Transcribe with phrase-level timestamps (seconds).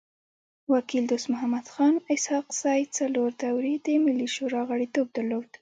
[0.73, 5.45] وکيل دوست محمد خان اسحق زی څلور دوري د ملي شورا غړیتوب درلود.